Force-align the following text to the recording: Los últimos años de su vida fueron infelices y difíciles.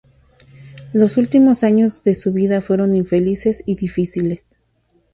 Los 0.93 1.17
últimos 1.17 1.63
años 1.63 2.01
de 2.01 2.15
su 2.15 2.33
vida 2.33 2.63
fueron 2.63 2.95
infelices 2.95 3.61
y 3.67 3.75
difíciles. 3.75 4.47